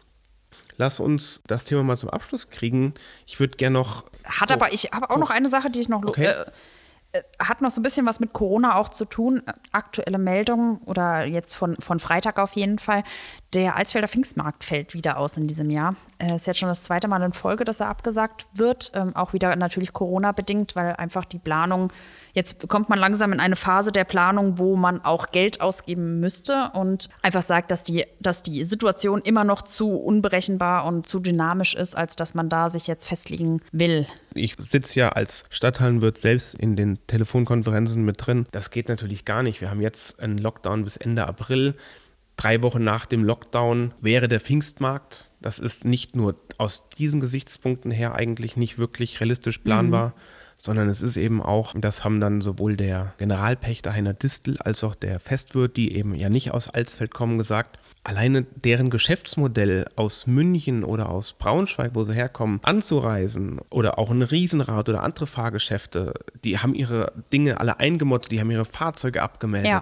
[0.77, 2.93] lass uns das Thema mal zum Abschluss kriegen.
[3.25, 4.05] Ich würde gerne noch.
[4.25, 5.19] Hat oh, aber, ich habe auch oh.
[5.19, 6.03] noch eine Sache, die ich noch.
[6.03, 6.25] Okay.
[6.25, 6.45] Äh,
[7.15, 9.41] äh, hat noch so ein bisschen was mit Corona auch zu tun.
[9.71, 13.03] Aktuelle Meldung oder jetzt von, von Freitag auf jeden Fall.
[13.55, 15.95] Der Alsfelder Pfingstmarkt fällt wieder aus in diesem Jahr.
[16.17, 18.91] Es äh, ist jetzt schon das zweite Mal in Folge, dass er abgesagt wird.
[18.93, 21.89] Ähm, auch wieder natürlich Corona-bedingt, weil einfach die Planung
[22.35, 26.69] Jetzt kommt man langsam in eine Phase der Planung, wo man auch Geld ausgeben müsste
[26.73, 31.75] und einfach sagt, dass die, dass die Situation immer noch zu unberechenbar und zu dynamisch
[31.75, 34.05] ist, als dass man da sich jetzt festlegen will.
[34.33, 38.47] Ich sitze ja als Stadthallenwirt selbst in den Telefonkonferenzen mit drin.
[38.51, 39.61] Das geht natürlich gar nicht.
[39.61, 41.75] Wir haben jetzt einen Lockdown bis Ende April.
[42.37, 45.31] Drei Wochen nach dem Lockdown wäre der Pfingstmarkt.
[45.41, 50.09] Das ist nicht nur aus diesen Gesichtspunkten her eigentlich nicht wirklich realistisch planbar.
[50.09, 50.13] Mhm
[50.65, 54.95] sondern es ist eben auch, das haben dann sowohl der Generalpächter Heiner Distel als auch
[54.95, 60.83] der Festwirt, die eben ja nicht aus Alsfeld kommen, gesagt, alleine deren Geschäftsmodell aus München
[60.83, 66.57] oder aus Braunschweig, wo sie herkommen, anzureisen oder auch ein Riesenrad oder andere Fahrgeschäfte, die
[66.57, 69.69] haben ihre Dinge alle eingemottet, die haben ihre Fahrzeuge abgemeldet.
[69.69, 69.81] Ja.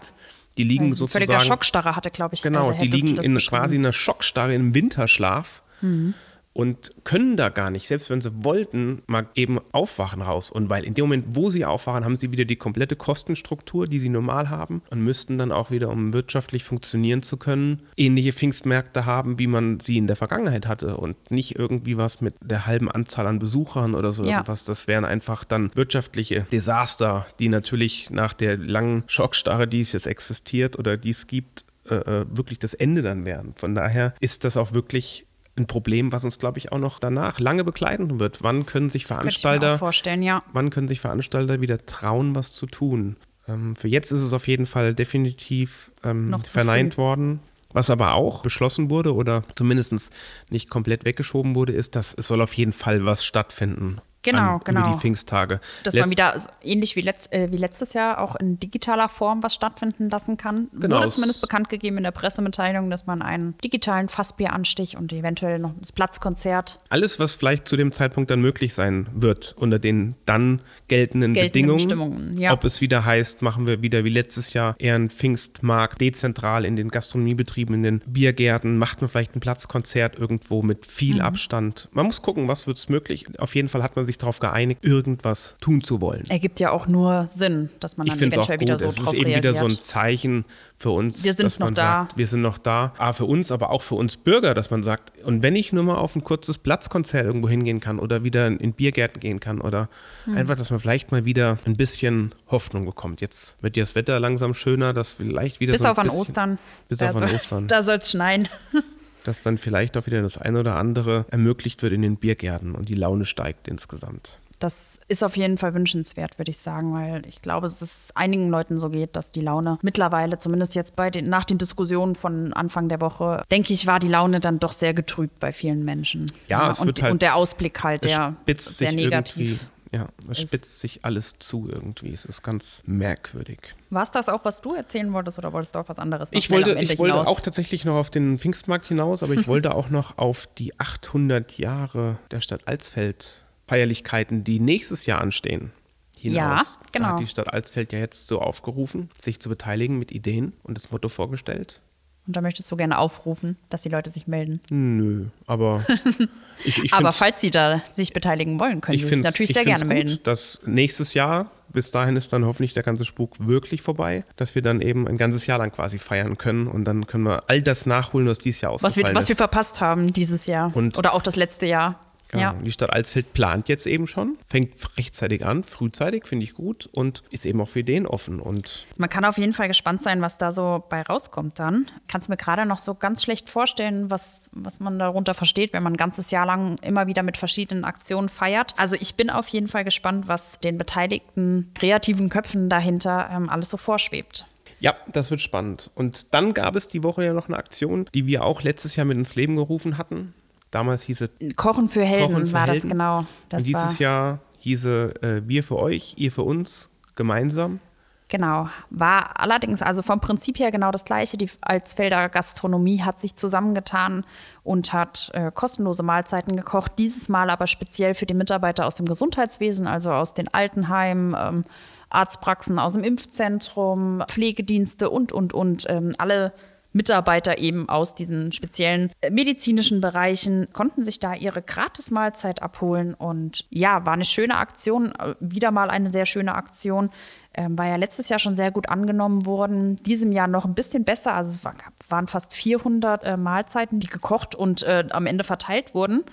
[0.58, 1.26] Die liegen also sozusagen.
[1.26, 2.42] Völliger Schockstarre hatte, glaube ich.
[2.42, 5.62] Genau, die liegen in quasi einer Schockstarre, im Winterschlaf.
[5.82, 6.14] Mhm
[6.54, 10.52] und können da gar nicht, selbst wenn sie wollten, mal eben aufwachen raus.
[10.52, 14.00] Und weil in dem Moment, wo sie aufwachen, haben sie wieder die komplette Kostenstruktur, die
[14.00, 19.06] sie normal haben und müssten dann auch wieder, um wirtschaftlich funktionieren zu können, ähnliche Pfingstmärkte
[19.06, 22.90] haben, wie man sie in der Vergangenheit hatte und nicht irgendwie was mit der halben
[22.90, 24.34] Anzahl an Besuchern oder so ja.
[24.34, 24.64] irgendwas.
[24.64, 30.06] Das wären einfach dann wirtschaftliche Desaster, die natürlich nach der langen Schockstarre, die es jetzt
[30.06, 33.56] existiert oder die es gibt, äh, äh wirklich das Ende dann wären.
[33.56, 37.40] Von daher ist das auch wirklich ein Problem, was uns, glaube ich, auch noch danach
[37.40, 38.40] lange begleiten wird.
[38.42, 40.44] Wann können sich Veranstalter, vorstellen, ja.
[40.52, 43.18] wann können sich Veranstalter wieder trauen, was zu tun?
[43.48, 47.40] Ähm, für jetzt ist es auf jeden Fall definitiv ähm, verneint worden.
[47.74, 50.12] Was aber auch beschlossen wurde oder zumindest
[50.50, 54.00] nicht komplett weggeschoben wurde, ist, dass es soll auf jeden Fall was stattfinden.
[54.24, 54.82] Genau, an, genau.
[54.82, 55.60] Über die Pfingsttage.
[55.84, 56.34] Dass Letz man wieder
[56.64, 60.70] ähnlich wie, letzt, äh, wie letztes Jahr auch in digitaler Form was stattfinden lassen kann.
[60.74, 60.98] Genau.
[60.98, 65.74] Wurde zumindest bekannt gegeben in der Pressemitteilung, dass man einen digitalen Fassbieranstich und eventuell noch
[65.80, 66.80] das Platzkonzert.
[66.90, 71.78] Alles, was vielleicht zu dem Zeitpunkt dann möglich sein wird, unter den dann geltenden, geltenden
[71.78, 72.38] Bedingungen.
[72.38, 72.54] Ja.
[72.54, 76.76] Ob es wieder heißt, machen wir wieder wie letztes Jahr eher einen Pfingstmarkt dezentral in
[76.76, 81.22] den Gastronomiebetrieben, in den Biergärten, macht man vielleicht ein Platzkonzert irgendwo mit viel mhm.
[81.22, 81.90] Abstand.
[81.92, 83.26] Man muss gucken, was wird es möglich.
[83.40, 86.24] Auf jeden Fall hat man sich sich darauf geeinigt, irgendwas tun zu wollen.
[86.30, 89.18] Ergibt ja auch nur Sinn, dass man dann eventuell wieder so es drauf reagiert.
[89.18, 90.46] Es ist eben wieder so ein Zeichen
[90.78, 91.82] für uns, wir sind dass man da.
[91.82, 92.94] sagt, wir sind noch da.
[92.98, 95.84] A, für uns, aber auch für uns Bürger, dass man sagt, und wenn ich nur
[95.84, 99.90] mal auf ein kurzes Platzkonzert irgendwo hingehen kann oder wieder in Biergärten gehen kann oder
[100.26, 100.38] hm.
[100.38, 103.22] einfach, dass man vielleicht mal wieder ein bisschen Hoffnung bekommt.
[103.22, 106.60] Jetzt wird ja das Wetter langsam schöner, dass vielleicht wieder bis so auf an Ostern.
[106.90, 107.68] Bis da, auf an Ostern.
[107.74, 108.48] Da soll es schneien.
[109.24, 112.90] dass dann vielleicht auch wieder das eine oder andere ermöglicht wird in den Biergärten und
[112.90, 117.42] die Laune steigt insgesamt das ist auf jeden Fall wünschenswert, würde ich sagen, weil ich
[117.42, 121.28] glaube, dass es einigen Leuten so geht, dass die Laune mittlerweile, zumindest jetzt bei den,
[121.28, 124.94] nach den Diskussionen von Anfang der Woche, denke ich, war die Laune dann doch sehr
[124.94, 126.32] getrübt bei vielen Menschen.
[126.48, 129.68] Ja, ja es und, wird halt, und der Ausblick halt, der sehr negativ.
[129.94, 132.12] Ja, es spitzt sich alles zu irgendwie.
[132.12, 133.60] Es ist ganz merkwürdig.
[133.92, 136.38] War es das auch, was du erzählen wolltest oder wolltest du auf was anderes noch
[136.40, 139.90] Ich wollte, ich wollte auch tatsächlich noch auf den Pfingstmarkt hinaus, aber ich wollte auch
[139.90, 145.72] noch auf die 800 Jahre der Stadt Alsfeld Feierlichkeiten, die nächstes Jahr anstehen,
[146.18, 146.36] hinaus.
[146.36, 147.08] Ja, Da genau.
[147.10, 150.90] hat die Stadt Alsfeld ja jetzt so aufgerufen, sich zu beteiligen mit Ideen und das
[150.90, 151.82] Motto vorgestellt.
[152.26, 154.62] Und da möchtest du gerne aufrufen, dass die Leute sich melden.
[154.70, 155.86] Nö, aber
[156.64, 159.66] ich, ich Aber falls sie da sich beteiligen wollen, können sie sich natürlich ich sehr
[159.66, 160.12] gerne melden.
[160.12, 164.56] Gut, dass nächstes Jahr, bis dahin ist dann hoffentlich der ganze Spuk wirklich vorbei, dass
[164.56, 167.62] wir dann eben ein ganzes Jahr lang quasi feiern können und dann können wir all
[167.62, 169.38] das nachholen, was dieses Jahr Was wir, ausgefallen was wir ist.
[169.40, 170.72] verpasst haben dieses Jahr.
[170.76, 172.00] Und- Oder auch das letzte Jahr.
[172.40, 172.56] Ja.
[172.64, 177.24] Die Stadt Alsfeld plant jetzt eben schon, fängt rechtzeitig an, frühzeitig, finde ich gut und
[177.30, 178.40] ist eben auch für Ideen offen.
[178.40, 181.88] Und Man kann auf jeden Fall gespannt sein, was da so bei rauskommt dann.
[182.08, 185.94] Kannst mir gerade noch so ganz schlecht vorstellen, was, was man darunter versteht, wenn man
[185.94, 188.74] ein ganzes Jahr lang immer wieder mit verschiedenen Aktionen feiert.
[188.78, 193.70] Also ich bin auf jeden Fall gespannt, was den beteiligten kreativen Köpfen dahinter ähm, alles
[193.70, 194.46] so vorschwebt.
[194.80, 195.90] ja, das wird spannend.
[195.96, 199.06] Und dann gab es die Woche ja noch eine Aktion, die wir auch letztes Jahr
[199.06, 200.34] mit ins Leben gerufen hatten.
[200.74, 202.82] Damals hieß es Kochen für Helden Kochen für war Helden.
[202.82, 203.26] das genau.
[203.50, 207.80] Das und dieses war, Jahr hieße äh, wir für euch, ihr für uns, gemeinsam.
[208.28, 211.38] Genau, war allerdings also vom Prinzip her genau das gleiche.
[211.38, 214.26] Die Alsfelder Gastronomie hat sich zusammengetan
[214.64, 216.94] und hat äh, kostenlose Mahlzeiten gekocht.
[216.98, 221.66] Dieses Mal aber speziell für die Mitarbeiter aus dem Gesundheitswesen, also aus den Altenheimen, ähm,
[222.10, 225.86] Arztpraxen aus dem Impfzentrum, Pflegedienste und, und, und.
[225.88, 226.54] Ähm, alle
[226.94, 233.16] Mitarbeiter eben aus diesen speziellen äh, medizinischen Bereichen konnten sich da ihre Gratis-Mahlzeit abholen.
[233.16, 237.10] Und ja, war eine schöne Aktion, äh, wieder mal eine sehr schöne Aktion.
[237.56, 241.04] Ähm, war ja letztes Jahr schon sehr gut angenommen worden, diesem Jahr noch ein bisschen
[241.04, 241.34] besser.
[241.34, 241.76] Also es war,
[242.10, 246.24] waren fast 400 äh, Mahlzeiten, die gekocht und äh, am Ende verteilt wurden.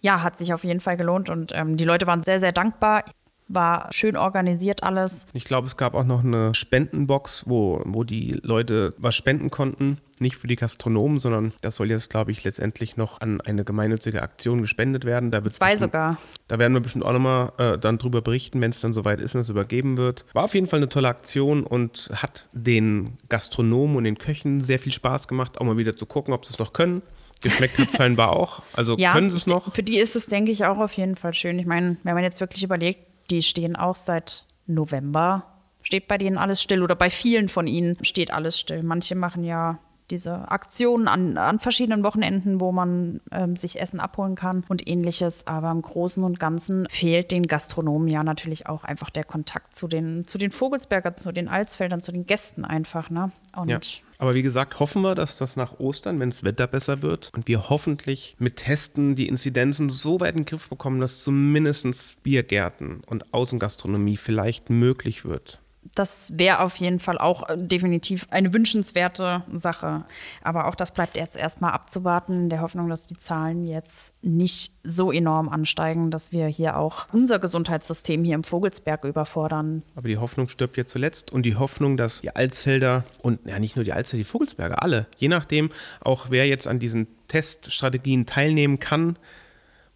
[0.00, 3.04] Ja, hat sich auf jeden Fall gelohnt und ähm, die Leute waren sehr, sehr dankbar.
[3.48, 5.26] War schön organisiert alles.
[5.34, 9.96] Ich glaube, es gab auch noch eine Spendenbox, wo, wo die Leute was spenden konnten.
[10.20, 14.22] Nicht für die Gastronomen, sondern das soll jetzt, glaube ich, letztendlich noch an eine gemeinnützige
[14.22, 15.30] Aktion gespendet werden.
[15.30, 16.18] Da wird Zwei bestimmt- sogar.
[16.48, 19.34] Da werden wir bestimmt auch nochmal äh, dann drüber berichten, wenn es dann soweit ist
[19.34, 20.24] und es übergeben wird.
[20.32, 24.78] War auf jeden Fall eine tolle Aktion und hat den Gastronomen und den Köchen sehr
[24.78, 27.02] viel Spaß gemacht, auch mal wieder zu gucken, ob sie es noch können.
[27.40, 28.62] Geschmeckt hat es scheinbar auch.
[28.74, 29.74] Also Ja, können sie es noch?
[29.74, 31.58] Für die ist es, denke ich, auch auf jeden Fall schön.
[31.58, 33.00] Ich meine, wenn man jetzt wirklich überlegt,
[33.32, 35.44] die stehen auch seit November,
[35.82, 38.82] steht bei denen alles still oder bei vielen von ihnen steht alles still.
[38.82, 39.78] Manche machen ja
[40.10, 45.46] diese Aktionen an, an verschiedenen Wochenenden, wo man ähm, sich Essen abholen kann und ähnliches.
[45.46, 49.88] Aber im Großen und Ganzen fehlt den Gastronomen ja natürlich auch einfach der Kontakt zu
[49.88, 53.10] den, zu den Vogelsbergern, zu den Alsfeldern, zu den Gästen einfach.
[53.10, 53.32] Ne?
[53.56, 53.80] Und Ja.
[54.18, 57.48] Aber wie gesagt, hoffen wir, dass das nach Ostern, wenn das Wetter besser wird und
[57.48, 63.02] wir hoffentlich mit Testen die Inzidenzen so weit in den Griff bekommen, dass zumindest Biergärten
[63.06, 65.61] und Außengastronomie vielleicht möglich wird.
[65.94, 70.04] Das wäre auf jeden Fall auch äh, definitiv eine wünschenswerte Sache.
[70.42, 74.72] Aber auch das bleibt jetzt erstmal abzuwarten, in der Hoffnung, dass die Zahlen jetzt nicht
[74.84, 79.82] so enorm ansteigen, dass wir hier auch unser Gesundheitssystem hier im Vogelsberg überfordern.
[79.96, 83.76] Aber die Hoffnung stirbt jetzt zuletzt und die Hoffnung, dass die Alsfelder und ja nicht
[83.76, 88.78] nur die Alsfelder, die Vogelsberger, alle, je nachdem auch wer jetzt an diesen Teststrategien teilnehmen
[88.78, 89.16] kann,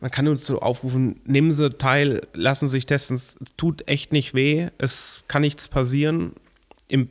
[0.01, 4.13] man kann uns so aufrufen, nehmen Sie teil, lassen Sie sich testen, es tut echt
[4.13, 6.33] nicht weh, es kann nichts passieren.
[6.89, 7.09] Im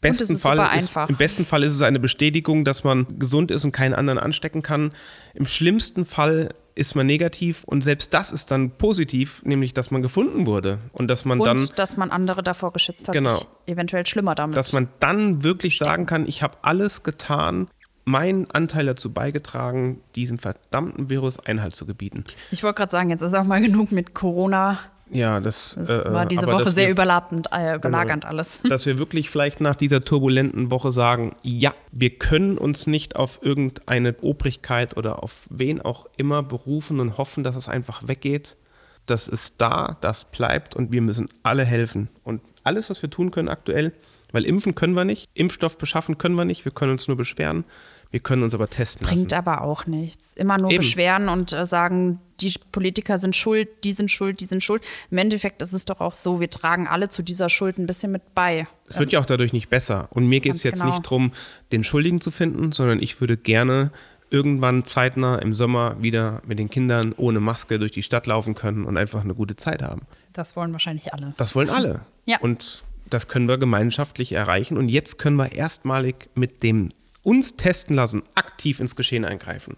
[0.00, 0.92] besten, ist Fall ist.
[1.08, 4.62] Im besten Fall ist es eine Bestätigung, dass man gesund ist und keinen anderen anstecken
[4.62, 4.92] kann.
[5.34, 10.02] Im schlimmsten Fall ist man negativ und selbst das ist dann positiv, nämlich dass man
[10.02, 13.42] gefunden wurde und dass man Und dann dass man andere davor geschützt hat, Genau.
[13.66, 14.56] eventuell schlimmer damit.
[14.56, 17.68] dass man dann wirklich sagen kann, ich habe alles getan,
[18.04, 22.24] meinen Anteil dazu beigetragen, diesem verdammten Virus Einhalt zu gebieten.
[22.50, 24.78] ich wollte gerade sagen, jetzt ist auch mal genug mit Corona.
[25.10, 28.60] Ja, das, Das äh, war diese Woche sehr wir, überlappend, äh, überlagernd alles.
[28.68, 33.40] Dass wir wirklich vielleicht nach dieser turbulenten Woche sagen, ja, wir können uns nicht auf
[33.42, 38.56] irgendeine Obrigkeit oder auf wen auch immer berufen und hoffen, dass es einfach weggeht.
[39.04, 42.08] Das ist da, das bleibt und wir müssen alle helfen.
[42.24, 43.92] Und alles, was wir tun können aktuell,
[44.32, 47.64] weil impfen können wir nicht, Impfstoff beschaffen können wir nicht, wir können uns nur beschweren,
[48.12, 49.48] wir können uns aber testen Bringt lassen.
[49.48, 50.34] aber auch nichts.
[50.34, 50.80] Immer nur Eben.
[50.80, 54.82] beschweren und äh, sagen, die Politiker sind schuld, die sind schuld, die sind schuld.
[55.10, 58.12] Im Endeffekt ist es doch auch so, wir tragen alle zu dieser Schuld ein bisschen
[58.12, 58.66] mit bei.
[58.86, 60.08] Es wird ja auch dadurch nicht besser.
[60.10, 60.92] Und mir geht es jetzt genau.
[60.92, 61.32] nicht darum,
[61.72, 63.92] den Schuldigen zu finden, sondern ich würde gerne
[64.28, 68.84] irgendwann zeitnah im Sommer wieder mit den Kindern ohne Maske durch die Stadt laufen können
[68.84, 70.02] und einfach eine gute Zeit haben.
[70.32, 71.34] Das wollen wahrscheinlich alle.
[71.38, 72.02] Das wollen alle.
[72.26, 72.38] Ja.
[72.40, 74.76] Und das können wir gemeinschaftlich erreichen.
[74.76, 76.90] Und jetzt können wir erstmalig mit dem
[77.22, 79.76] uns testen lassen aktiv ins Geschehen eingreifen.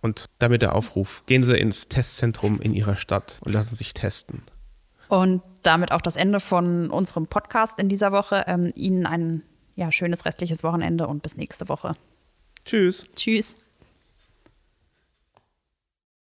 [0.00, 4.42] Und damit der Aufruf, gehen Sie ins Testzentrum in Ihrer Stadt und lassen sich testen.
[5.08, 8.44] Und damit auch das Ende von unserem Podcast in dieser Woche.
[8.46, 9.42] Ähm, Ihnen ein
[9.74, 11.96] ja, schönes restliches Wochenende und bis nächste Woche.
[12.64, 13.08] Tschüss.
[13.14, 13.56] Tschüss.